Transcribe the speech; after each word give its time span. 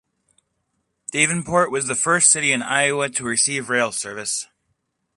Davenport 1.11 1.69
was 1.69 1.85
the 1.85 1.93
first 1.93 2.31
city 2.31 2.51
in 2.51 2.63
Iowa 2.63 3.07
to 3.09 3.23
receive 3.23 3.69
rail 3.69 3.91
service. 3.91 4.47